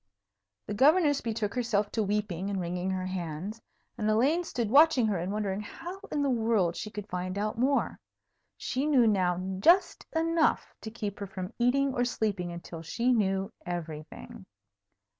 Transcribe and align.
The 0.65 0.73
Governess 0.73 1.21
betook 1.21 1.53
herself 1.53 1.91
to 1.91 2.01
weeping 2.01 2.49
and 2.49 2.59
wringing 2.59 2.89
her 2.89 3.05
hands, 3.05 3.61
and 3.99 4.09
Elaine 4.09 4.43
stood 4.43 4.71
watching 4.71 5.05
her 5.05 5.19
and 5.19 5.31
wondering 5.31 5.61
how 5.61 5.99
in 6.11 6.23
the 6.23 6.29
world 6.31 6.75
she 6.75 6.89
could 6.89 7.07
find 7.07 7.37
out 7.37 7.55
more. 7.59 7.99
She 8.57 8.87
knew 8.87 9.05
now 9.05 9.37
just 9.59 10.07
enough 10.15 10.73
to 10.81 10.89
keep 10.89 11.19
her 11.19 11.27
from 11.27 11.53
eating 11.59 11.93
or 11.93 12.03
sleeping 12.03 12.51
until 12.51 12.81
she 12.81 13.13
knew 13.13 13.53
everything. 13.63 14.47